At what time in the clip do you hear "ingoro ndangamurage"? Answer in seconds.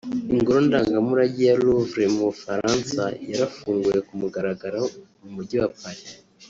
0.35-1.41